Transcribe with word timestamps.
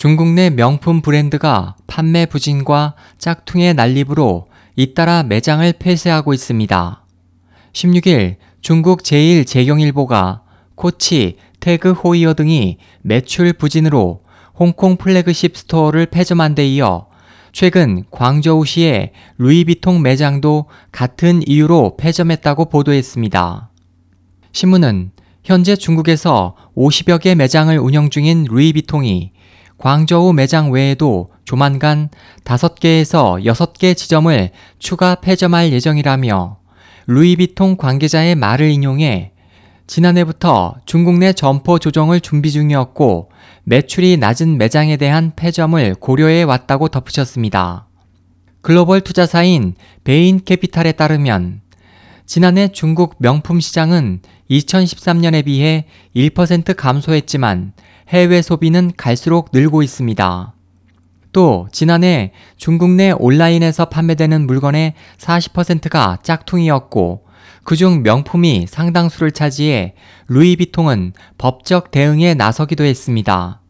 중국 0.00 0.28
내 0.28 0.48
명품 0.48 1.02
브랜드가 1.02 1.76
판매 1.86 2.24
부진과 2.24 2.94
짝퉁의 3.18 3.74
난립으로 3.74 4.46
잇따라 4.74 5.22
매장을 5.22 5.70
폐쇄하고 5.74 6.32
있습니다. 6.32 7.04
16일 7.74 8.36
중국 8.62 9.02
제1재경일보가 9.02 10.40
코치, 10.74 11.36
태그 11.60 11.92
호이어 11.92 12.32
등이 12.32 12.78
매출 13.02 13.52
부진으로 13.52 14.22
홍콩 14.58 14.96
flagship 14.96 15.54
store를 15.54 16.06
폐점한 16.06 16.54
데 16.54 16.66
이어 16.66 17.08
최근 17.52 18.04
광저우시의 18.10 19.12
루이비통 19.36 20.00
매장도 20.00 20.64
같은 20.92 21.42
이유로 21.46 21.98
폐점했다고 21.98 22.70
보도했습니다. 22.70 23.68
신문은 24.52 25.10
현재 25.44 25.76
중국에서 25.76 26.56
50여 26.74 27.20
개 27.20 27.34
매장을 27.34 27.76
운영 27.78 28.08
중인 28.08 28.46
루이비통이 28.48 29.32
광저우 29.80 30.34
매장 30.34 30.70
외에도 30.70 31.30
조만간 31.44 32.10
5개에서 32.44 33.42
6개 33.42 33.96
지점을 33.96 34.50
추가 34.78 35.14
폐점할 35.14 35.72
예정이라며 35.72 36.58
루이비통 37.06 37.76
관계자의 37.78 38.34
말을 38.34 38.70
인용해 38.70 39.32
지난해부터 39.86 40.76
중국 40.84 41.18
내 41.18 41.32
점포 41.32 41.78
조정을 41.78 42.20
준비 42.20 42.52
중이었고 42.52 43.30
매출이 43.64 44.18
낮은 44.18 44.58
매장에 44.58 44.98
대한 44.98 45.32
폐점을 45.34 45.94
고려해 45.94 46.42
왔다고 46.42 46.88
덧붙였습니다. 46.88 47.88
글로벌 48.60 49.00
투자사인 49.00 49.74
베인 50.04 50.44
캐피탈에 50.44 50.92
따르면 50.92 51.62
지난해 52.26 52.68
중국 52.68 53.16
명품 53.18 53.60
시장은 53.60 54.20
2013년에 54.50 55.44
비해 55.44 55.86
1% 56.14 56.76
감소했지만 56.76 57.72
해외 58.10 58.42
소비는 58.42 58.92
갈수록 58.96 59.50
늘고 59.52 59.82
있습니다. 59.84 60.54
또 61.32 61.68
지난해 61.70 62.32
중국 62.56 62.90
내 62.90 63.12
온라인에서 63.12 63.84
판매되는 63.84 64.46
물건의 64.48 64.94
40%가 65.16 66.18
짝퉁이었고 66.22 67.24
그중 67.62 68.02
명품이 68.02 68.66
상당수를 68.68 69.30
차지해 69.30 69.94
루이비통은 70.26 71.12
법적 71.38 71.92
대응에 71.92 72.34
나서기도 72.34 72.82
했습니다. 72.82 73.60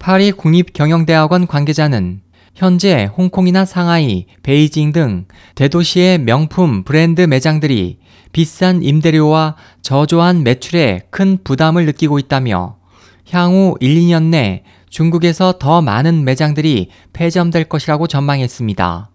파리 0.00 0.32
국립경영대학원 0.32 1.46
관계자는 1.46 2.22
현재 2.56 3.08
홍콩이나 3.16 3.64
상하이, 3.64 4.26
베이징 4.42 4.90
등 4.90 5.26
대도시의 5.54 6.18
명품 6.18 6.82
브랜드 6.82 7.20
매장들이 7.20 7.98
비싼 8.32 8.82
임대료와 8.82 9.54
저조한 9.82 10.42
매출에 10.42 11.02
큰 11.10 11.38
부담을 11.44 11.86
느끼고 11.86 12.18
있다며 12.18 12.81
향후 13.30 13.76
1, 13.80 13.94
2년 13.94 14.24
내 14.30 14.64
중국에서 14.90 15.58
더 15.58 15.80
많은 15.80 16.24
매장들이 16.24 16.90
폐점될 17.12 17.64
것이라고 17.64 18.06
전망했습니다. 18.06 19.10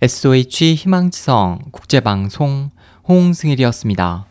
SOH 0.00 0.74
희망지성 0.74 1.60
국제방송 1.70 2.70
홍승일이었습니다. 3.08 4.26